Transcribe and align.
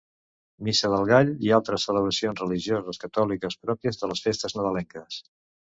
Missa 0.67 0.89
del 0.93 1.05
Gall 1.11 1.29
i 1.49 1.53
altres 1.57 1.85
celebracions 1.89 2.43
religioses 2.45 3.03
catòliques 3.05 3.61
pròpies 3.69 4.03
de 4.03 4.15
les 4.15 4.29
festes 4.29 4.59
nadalenques. 4.61 5.25